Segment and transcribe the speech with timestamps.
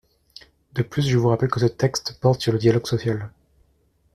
[0.73, 3.29] De plus, je vous rappelle que ce texte porte sur le dialogue social.